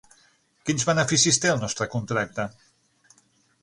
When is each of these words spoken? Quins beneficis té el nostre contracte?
Quins 0.69 0.85
beneficis 0.91 1.39
té 1.45 1.53
el 1.53 1.63
nostre 1.67 1.91
contracte? 1.95 2.51